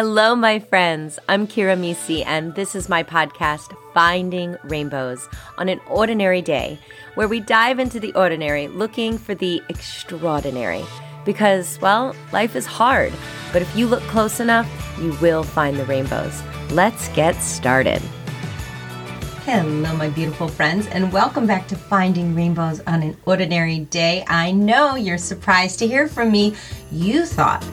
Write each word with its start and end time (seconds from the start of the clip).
Hello, 0.00 0.36
my 0.36 0.60
friends. 0.60 1.18
I'm 1.28 1.48
Kira 1.48 1.76
Mesi, 1.76 2.24
and 2.24 2.54
this 2.54 2.76
is 2.76 2.88
my 2.88 3.02
podcast, 3.02 3.76
Finding 3.92 4.56
Rainbows, 4.62 5.28
on 5.56 5.68
an 5.68 5.80
ordinary 5.88 6.40
day, 6.40 6.78
where 7.16 7.26
we 7.26 7.40
dive 7.40 7.80
into 7.80 7.98
the 7.98 8.12
ordinary 8.12 8.68
looking 8.68 9.18
for 9.18 9.34
the 9.34 9.60
extraordinary. 9.68 10.84
Because, 11.24 11.80
well, 11.80 12.14
life 12.32 12.54
is 12.54 12.64
hard, 12.64 13.12
but 13.52 13.60
if 13.60 13.74
you 13.74 13.88
look 13.88 14.04
close 14.04 14.38
enough, 14.38 14.70
you 15.00 15.18
will 15.20 15.42
find 15.42 15.76
the 15.76 15.86
rainbows. 15.86 16.44
Let's 16.70 17.08
get 17.08 17.34
started. 17.34 18.00
Hello, 19.42 19.96
my 19.96 20.10
beautiful 20.10 20.46
friends, 20.46 20.86
and 20.86 21.12
welcome 21.12 21.44
back 21.44 21.66
to 21.66 21.74
Finding 21.74 22.36
Rainbows 22.36 22.78
on 22.86 23.02
an 23.02 23.16
Ordinary 23.26 23.80
Day. 23.80 24.24
I 24.28 24.52
know 24.52 24.94
you're 24.94 25.18
surprised 25.18 25.80
to 25.80 25.88
hear 25.88 26.06
from 26.06 26.30
me. 26.30 26.54
You 26.92 27.26
thought 27.26 27.66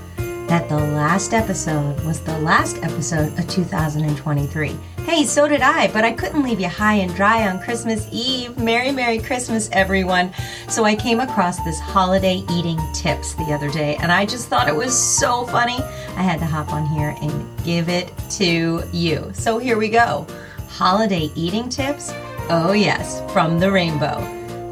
that 0.48 0.70
the 0.70 0.78
last 0.78 1.34
episode 1.34 2.00
was 2.06 2.22
the 2.22 2.38
last 2.40 2.78
episode 2.84 3.38
of 3.40 3.48
2023. 3.48 4.78
Hey, 5.00 5.24
so 5.24 5.48
did 5.48 5.62
I, 5.62 5.88
but 5.92 6.04
I 6.04 6.12
couldn't 6.12 6.44
leave 6.44 6.60
you 6.60 6.68
high 6.68 6.96
and 6.96 7.14
dry 7.16 7.48
on 7.48 7.60
Christmas 7.62 8.08
Eve. 8.12 8.56
Merry, 8.58 8.92
Merry 8.92 9.18
Christmas, 9.18 9.70
everyone. 9.72 10.32
So 10.70 10.86
I 10.86 10.96
came 10.96 11.20
across 11.20 11.64
this 11.64 11.80
holiday 11.80 12.44
eating 12.52 12.80
tips 12.94 13.34
the 13.34 13.54
other 13.54 13.72
day, 13.72 13.96
and 13.98 14.12
I 14.12 14.26
just 14.26 14.48
thought 14.48 14.68
it 14.68 14.76
was 14.76 14.98
so 14.98 15.48
funny. 15.48 15.80
I 16.16 16.22
had 16.22 16.40
to 16.40 16.46
hop 16.46 16.72
on 16.72 16.86
here 16.86 17.16
and 17.22 17.64
give 17.64 17.90
it 17.90 18.12
to 18.32 18.84
you. 18.92 19.32
So 19.34 19.58
here 19.58 19.78
we 19.78 19.90
go. 19.90 20.28
Holiday 20.70 21.32
eating 21.36 21.70
tips? 21.70 22.12
Oh, 22.50 22.74
yes, 22.74 23.22
from 23.32 23.60
the 23.60 23.72
rainbow. 23.72 24.22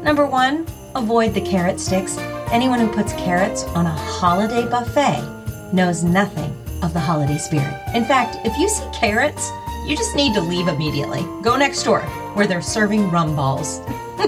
Number 0.02 0.26
one, 0.26 0.66
avoid 0.94 1.34
the 1.34 1.40
carrot 1.40 1.80
sticks. 1.80 2.16
Anyone 2.52 2.78
who 2.78 2.92
puts 2.92 3.12
carrots 3.14 3.64
on 3.64 3.86
a 3.86 3.90
holiday 3.90 4.68
buffet 4.68 5.43
knows 5.74 6.04
nothing 6.04 6.56
of 6.82 6.92
the 6.92 7.00
holiday 7.00 7.36
spirit. 7.36 7.74
In 7.94 8.04
fact, 8.04 8.38
if 8.46 8.56
you 8.56 8.68
see 8.68 8.84
carrots, 8.94 9.50
you 9.86 9.96
just 9.96 10.14
need 10.14 10.32
to 10.34 10.40
leave 10.40 10.68
immediately. 10.68 11.22
Go 11.42 11.56
next 11.56 11.82
door 11.82 12.00
where 12.34 12.46
they're 12.46 12.62
serving 12.62 13.10
rum 13.10 13.34
balls. 13.34 13.80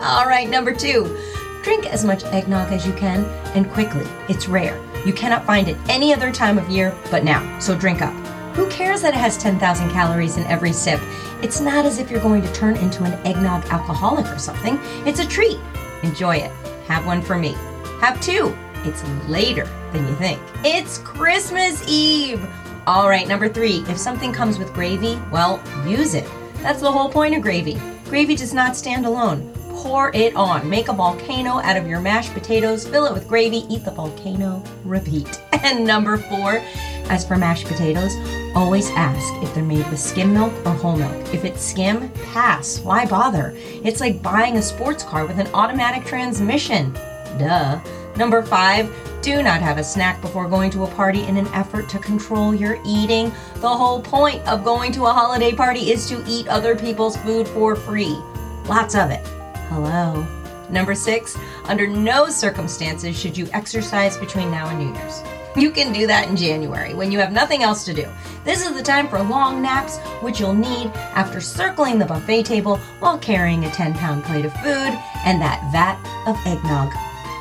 All 0.00 0.26
right, 0.26 0.48
number 0.48 0.74
two, 0.74 1.16
drink 1.62 1.86
as 1.86 2.04
much 2.04 2.24
eggnog 2.24 2.72
as 2.72 2.86
you 2.86 2.92
can 2.94 3.24
and 3.54 3.70
quickly. 3.70 4.04
It's 4.28 4.48
rare. 4.48 4.80
You 5.06 5.12
cannot 5.12 5.46
find 5.46 5.68
it 5.68 5.76
any 5.88 6.12
other 6.12 6.32
time 6.32 6.58
of 6.58 6.68
year 6.68 6.94
but 7.10 7.24
now, 7.24 7.58
so 7.60 7.76
drink 7.78 8.02
up. 8.02 8.12
Who 8.54 8.68
cares 8.68 9.00
that 9.02 9.14
it 9.14 9.20
has 9.20 9.38
10,000 9.38 9.90
calories 9.90 10.36
in 10.36 10.44
every 10.44 10.72
sip? 10.72 11.00
It's 11.42 11.60
not 11.60 11.86
as 11.86 11.98
if 11.98 12.10
you're 12.10 12.20
going 12.20 12.42
to 12.42 12.52
turn 12.52 12.76
into 12.76 13.04
an 13.04 13.14
eggnog 13.26 13.64
alcoholic 13.66 14.26
or 14.26 14.38
something. 14.38 14.78
It's 15.06 15.20
a 15.20 15.26
treat. 15.26 15.58
Enjoy 16.02 16.36
it. 16.36 16.50
Have 16.86 17.06
one 17.06 17.22
for 17.22 17.38
me. 17.38 17.54
Have 18.00 18.20
two. 18.20 18.54
It's 18.84 19.02
later 19.28 19.64
than 19.92 20.06
you 20.06 20.14
think. 20.16 20.40
It's 20.64 20.98
Christmas 20.98 21.84
Eve! 21.88 22.44
All 22.86 23.08
right, 23.08 23.28
number 23.28 23.48
three, 23.48 23.84
if 23.88 23.96
something 23.96 24.32
comes 24.32 24.58
with 24.58 24.72
gravy, 24.74 25.20
well, 25.30 25.62
use 25.86 26.14
it. 26.14 26.28
That's 26.56 26.80
the 26.80 26.90
whole 26.90 27.08
point 27.08 27.34
of 27.36 27.42
gravy. 27.42 27.80
Gravy 28.06 28.34
does 28.34 28.52
not 28.52 28.76
stand 28.76 29.06
alone. 29.06 29.52
Pour 29.70 30.14
it 30.14 30.34
on. 30.36 30.68
Make 30.68 30.88
a 30.88 30.92
volcano 30.92 31.60
out 31.60 31.76
of 31.76 31.86
your 31.86 32.00
mashed 32.00 32.32
potatoes, 32.34 32.86
fill 32.86 33.06
it 33.06 33.12
with 33.14 33.28
gravy, 33.28 33.64
eat 33.68 33.84
the 33.84 33.90
volcano, 33.90 34.62
repeat. 34.84 35.40
And 35.64 35.86
number 35.86 36.16
four, 36.16 36.60
as 37.08 37.24
for 37.24 37.36
mashed 37.36 37.68
potatoes, 37.68 38.12
always 38.56 38.90
ask 38.90 39.32
if 39.44 39.54
they're 39.54 39.62
made 39.62 39.88
with 39.90 40.00
skim 40.00 40.34
milk 40.34 40.52
or 40.66 40.72
whole 40.72 40.96
milk. 40.96 41.14
If 41.32 41.44
it's 41.44 41.62
skim, 41.64 42.08
pass. 42.32 42.80
Why 42.80 43.06
bother? 43.06 43.54
It's 43.56 44.00
like 44.00 44.20
buying 44.22 44.56
a 44.56 44.62
sports 44.62 45.04
car 45.04 45.24
with 45.24 45.38
an 45.38 45.46
automatic 45.54 46.04
transmission. 46.04 46.92
Duh. 47.38 47.80
Number 48.16 48.42
five, 48.42 48.94
do 49.22 49.42
not 49.42 49.62
have 49.62 49.78
a 49.78 49.84
snack 49.84 50.20
before 50.20 50.48
going 50.48 50.70
to 50.72 50.84
a 50.84 50.90
party 50.94 51.22
in 51.24 51.36
an 51.36 51.46
effort 51.48 51.88
to 51.90 51.98
control 51.98 52.54
your 52.54 52.78
eating. 52.84 53.32
The 53.56 53.68
whole 53.68 54.02
point 54.02 54.46
of 54.46 54.64
going 54.64 54.92
to 54.92 55.06
a 55.06 55.12
holiday 55.12 55.52
party 55.52 55.90
is 55.90 56.08
to 56.08 56.22
eat 56.26 56.48
other 56.48 56.76
people's 56.76 57.16
food 57.18 57.48
for 57.48 57.76
free. 57.76 58.18
Lots 58.66 58.94
of 58.94 59.10
it. 59.10 59.26
Hello. 59.68 60.26
Number 60.68 60.94
six, 60.94 61.36
under 61.64 61.86
no 61.86 62.28
circumstances 62.28 63.18
should 63.18 63.36
you 63.36 63.48
exercise 63.52 64.16
between 64.16 64.50
now 64.50 64.68
and 64.68 64.78
New 64.78 64.98
Year's. 64.98 65.22
You 65.54 65.70
can 65.70 65.92
do 65.92 66.06
that 66.06 66.28
in 66.28 66.36
January 66.36 66.94
when 66.94 67.12
you 67.12 67.18
have 67.18 67.32
nothing 67.32 67.62
else 67.62 67.84
to 67.84 67.92
do. 67.92 68.08
This 68.44 68.66
is 68.66 68.74
the 68.74 68.82
time 68.82 69.06
for 69.06 69.22
long 69.22 69.60
naps, 69.60 69.98
which 70.22 70.40
you'll 70.40 70.54
need 70.54 70.90
after 71.14 71.40
circling 71.40 71.98
the 71.98 72.06
buffet 72.06 72.44
table 72.44 72.78
while 73.00 73.18
carrying 73.18 73.64
a 73.64 73.70
10 73.70 73.94
pound 73.94 74.24
plate 74.24 74.46
of 74.46 74.52
food 74.54 74.98
and 75.26 75.40
that 75.42 75.62
vat 75.70 75.98
of 76.26 76.38
eggnog. 76.46 76.92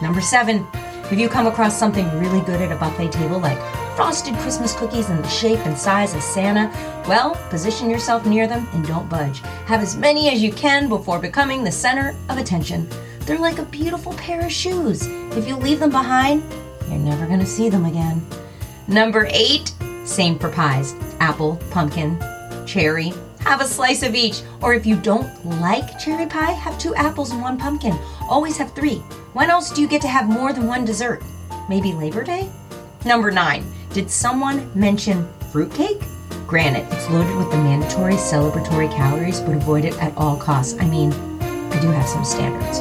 Number 0.02 0.22
seven, 0.22 0.68
if 1.12 1.20
you 1.20 1.28
come 1.28 1.46
across 1.46 1.78
something 1.78 2.10
really 2.20 2.42
good 2.46 2.62
at 2.62 2.72
a 2.72 2.76
buffet 2.76 3.12
table, 3.12 3.40
like 3.40 3.58
frosted 3.96 4.34
Christmas 4.36 4.74
cookies 4.74 5.10
in 5.10 5.22
the 5.22 5.28
shape 5.28 5.60
and 5.66 5.78
size 5.78 6.16
of 6.16 6.24
Santa, 6.24 6.72
well, 7.08 7.36
position 7.50 7.90
yourself 7.90 8.26
near 8.26 8.48
them 8.48 8.68
and 8.74 8.88
don't 8.88 9.10
budge. 9.10 9.40
Have 9.66 9.82
as 9.82 9.98
many 9.98 10.30
as 10.30 10.42
you 10.42 10.52
can 10.54 10.88
before 10.88 11.20
becoming 11.20 11.64
the 11.64 11.72
center 11.72 12.16
of 12.30 12.38
attention. 12.38 12.88
They're 13.22 13.38
like 13.38 13.60
a 13.60 13.66
beautiful 13.66 14.14
pair 14.14 14.46
of 14.46 14.52
shoes. 14.52 15.06
If 15.38 15.48
you 15.48 15.56
leave 15.56 15.80
them 15.80 15.92
behind, 15.92 16.44
you're 16.90 16.98
never 16.98 17.28
going 17.28 17.40
to 17.40 17.46
see 17.46 17.70
them 17.70 17.86
again. 17.86 18.26
Number 18.88 19.28
eight, 19.30 19.74
same 20.06 20.40
for 20.40 20.50
pies 20.50 20.96
apple, 21.20 21.58
pumpkin, 21.70 22.18
cherry. 22.66 23.14
Have 23.42 23.62
a 23.62 23.66
slice 23.66 24.04
of 24.04 24.16
each. 24.16 24.42
Or 24.62 24.74
if 24.74 24.86
you 24.86 24.96
don't 24.96 25.46
like 25.60 26.00
cherry 26.00 26.28
pie, 26.28 26.52
have 26.52 26.78
two 26.78 26.96
apples 26.96 27.32
and 27.32 27.42
one 27.42 27.58
pumpkin. 27.58 27.98
Always 28.30 28.58
have 28.58 28.74
three. 28.74 28.98
When 29.34 29.50
else 29.50 29.72
do 29.72 29.82
you 29.82 29.88
get 29.88 30.02
to 30.04 30.08
have 30.08 30.30
more 30.30 30.54
than 30.54 30.68
one 30.68 30.86
dessert? 30.86 31.24
Maybe 31.68 31.94
Labor 31.94 32.24
Day? 32.24 32.50
Number 33.06 33.32
nine, 33.32 33.66
did 33.94 34.10
someone 34.10 34.72
mention 34.76 35.28
fruitcake? 35.52 36.02
Granted, 36.48 36.86
it's 36.92 37.10
loaded 37.10 37.36
with 37.38 37.50
the 37.50 37.58
mandatory 37.58 38.16
celebratory 38.16 38.92
calories, 38.94 39.40
but 39.40 39.56
avoid 39.56 39.86
it 39.86 39.98
at 40.02 40.16
all 40.18 40.38
costs. 40.38 40.80
I 40.80 40.86
mean, 40.86 41.12
I 41.42 41.80
do 41.82 41.88
have 41.90 42.08
some 42.08 42.26
standards. 42.26 42.80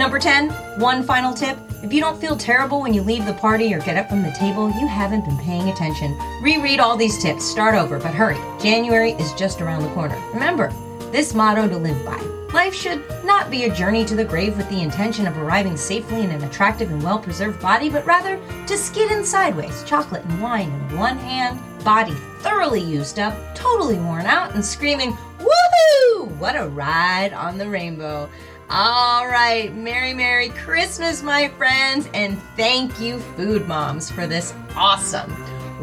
Number 0.00 0.18
10, 0.18 0.48
one 0.80 1.02
final 1.02 1.34
tip. 1.34 1.58
If 1.82 1.92
you 1.92 2.00
don't 2.00 2.18
feel 2.18 2.34
terrible 2.34 2.80
when 2.80 2.94
you 2.94 3.02
leave 3.02 3.26
the 3.26 3.34
party 3.34 3.74
or 3.74 3.80
get 3.80 3.98
up 3.98 4.08
from 4.08 4.22
the 4.22 4.30
table, 4.30 4.70
you 4.80 4.86
haven't 4.86 5.26
been 5.26 5.36
paying 5.36 5.68
attention. 5.68 6.18
Reread 6.40 6.80
all 6.80 6.96
these 6.96 7.20
tips, 7.20 7.44
start 7.44 7.74
over, 7.74 7.98
but 7.98 8.14
hurry. 8.14 8.38
January 8.58 9.10
is 9.12 9.34
just 9.34 9.60
around 9.60 9.82
the 9.82 9.90
corner. 9.90 10.18
Remember, 10.32 10.72
this 11.12 11.34
motto 11.34 11.68
to 11.68 11.76
live 11.76 12.02
by 12.06 12.16
Life 12.54 12.74
should 12.74 13.04
not 13.24 13.50
be 13.50 13.64
a 13.64 13.74
journey 13.74 14.04
to 14.06 14.16
the 14.16 14.24
grave 14.24 14.56
with 14.56 14.68
the 14.70 14.80
intention 14.80 15.26
of 15.26 15.36
arriving 15.36 15.76
safely 15.76 16.22
in 16.22 16.30
an 16.30 16.42
attractive 16.44 16.90
and 16.90 17.02
well 17.02 17.18
preserved 17.18 17.60
body, 17.60 17.90
but 17.90 18.04
rather 18.06 18.40
to 18.66 18.78
skid 18.78 19.12
in 19.12 19.22
sideways, 19.22 19.84
chocolate 19.84 20.24
and 20.24 20.42
wine 20.42 20.70
in 20.70 20.98
one 20.98 21.18
hand, 21.18 21.60
body 21.84 22.14
thoroughly 22.40 22.80
used 22.80 23.18
up, 23.18 23.36
totally 23.54 23.98
worn 23.98 24.24
out, 24.26 24.54
and 24.54 24.64
screaming, 24.64 25.12
Woohoo! 25.38 26.36
What 26.38 26.56
a 26.56 26.68
ride 26.68 27.32
on 27.34 27.56
the 27.56 27.68
rainbow! 27.68 28.28
All 28.72 29.26
right, 29.26 29.74
Merry 29.74 30.14
Merry 30.14 30.50
Christmas, 30.50 31.24
my 31.24 31.48
friends, 31.48 32.08
and 32.14 32.40
thank 32.56 33.00
you, 33.00 33.18
Food 33.18 33.66
Moms, 33.66 34.08
for 34.08 34.28
this 34.28 34.54
awesome 34.76 35.28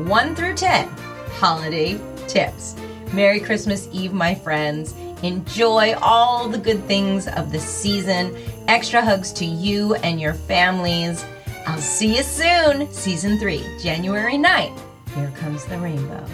1 0.07 0.35
through 0.35 0.55
10 0.55 0.87
holiday 1.31 1.99
tips. 2.29 2.77
Merry 3.11 3.41
Christmas 3.41 3.89
Eve, 3.91 4.13
my 4.13 4.33
friends. 4.33 4.95
Enjoy 5.21 5.95
all 6.01 6.47
the 6.47 6.57
good 6.57 6.81
things 6.85 7.27
of 7.27 7.51
the 7.51 7.59
season. 7.59 8.33
Extra 8.69 9.01
hugs 9.01 9.33
to 9.33 9.45
you 9.45 9.95
and 9.95 10.21
your 10.21 10.33
families. 10.33 11.25
I'll 11.65 11.79
see 11.79 12.15
you 12.15 12.23
soon. 12.23 12.89
Season 12.93 13.37
3, 13.37 13.79
January 13.81 14.35
9th. 14.35 14.79
Here 15.13 15.33
comes 15.35 15.65
the 15.65 15.77
rainbow. 15.77 16.25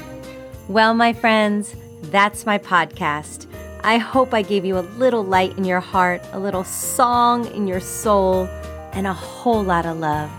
Well, 0.68 0.94
my 0.94 1.14
friends, 1.14 1.76
that's 2.04 2.46
my 2.46 2.60
podcast. 2.60 3.48
I 3.86 3.98
hope 3.98 4.34
I 4.34 4.44
gave 4.44 4.64
you 4.64 4.78
a 4.78 4.88
little 4.98 5.26
light 5.26 5.58
in 5.58 5.66
your 5.66 5.82
heart, 5.82 6.22
a 6.32 6.40
little 6.40 6.64
song 6.64 7.48
in 7.48 7.68
your 7.68 7.82
soul, 7.82 8.48
and 8.94 9.06
a 9.06 9.12
whole 9.12 9.62
lot 9.62 9.86
of 9.86 9.98
love 9.98 10.32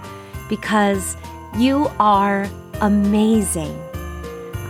because 0.49 1.15
you 1.59 1.91
are 2.01 2.49
amazing. 2.81 3.79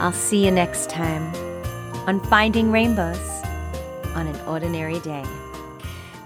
I'll 0.00 0.12
see 0.12 0.44
you 0.44 0.50
next 0.50 0.90
time 0.90 1.22
on 2.08 2.18
Finding 2.24 2.72
Rainbows 2.72 3.44
on 4.16 4.26
an 4.26 4.40
ordinary 4.48 4.98
day. 5.00 5.24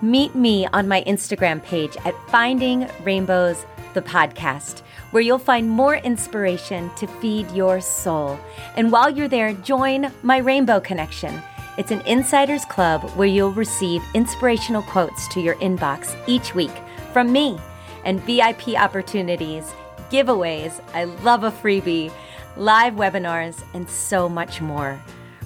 Meet 0.01 0.35
me 0.35 0.67
on 0.69 0.89
my 0.89 1.03
Instagram 1.05 1.63
page 1.63 1.99
at 2.07 2.15
Finding 2.31 2.89
Rainbows, 3.05 3.67
the 3.93 4.01
podcast, 4.01 4.81
where 5.11 5.23
you'll 5.23 5.39
find 5.39 5.69
more 5.69 5.97
inspiration 5.97 6.91
to 6.97 7.07
feed 7.21 7.51
your 7.51 7.83
soul. 7.83 8.41
And 8.75 8.91
while 8.91 9.11
you're 9.11 9.29
there, 9.29 9.53
join 9.53 10.11
my 10.23 10.39
Rainbow 10.39 10.81
Connection. 10.81 11.43
It's 11.79 11.93
an 11.93 12.01
insiders 12.01 12.65
club 12.65 13.09
where 13.11 13.29
you'll 13.29 13.53
receive 13.53 14.03
inspirational 14.13 14.83
quotes 14.83 15.29
to 15.29 15.41
your 15.41 15.55
inbox 15.57 16.17
each 16.27 16.53
week 16.53 16.73
from 17.13 17.31
me 17.31 17.57
and 18.05 18.21
VIP 18.23 18.71
opportunities, 18.71 19.73
giveaways, 20.11 20.83
I 20.93 21.05
love 21.05 21.45
a 21.45 21.53
freebie, 21.53 22.11
live 22.57 22.95
webinars, 22.95 23.63
and 23.75 23.89
so 23.89 24.29
much 24.29 24.61
more. 24.61 25.01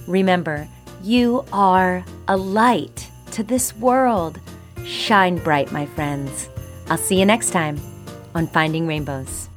Remember, 0.07 0.67
you 1.03 1.45
are 1.53 2.03
a 2.27 2.35
light 2.35 3.11
to 3.33 3.43
this 3.43 3.75
world. 3.77 4.39
Shine 4.85 5.37
bright, 5.37 5.71
my 5.71 5.85
friends. 5.85 6.49
I'll 6.89 6.97
see 6.97 7.19
you 7.19 7.27
next 7.27 7.51
time 7.51 7.79
on 8.33 8.47
Finding 8.47 8.87
Rainbows. 8.87 9.49